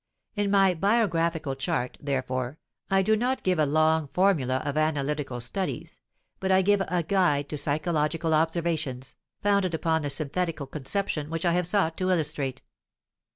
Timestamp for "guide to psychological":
7.03-8.33